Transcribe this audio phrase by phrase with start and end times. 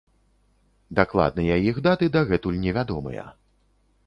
[0.99, 3.29] Дакладныя іх даты дагэтуль невядомыя.